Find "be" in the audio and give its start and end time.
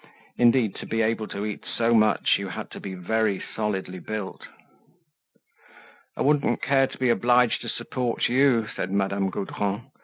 0.87-1.03, 2.79-2.95, 6.97-7.11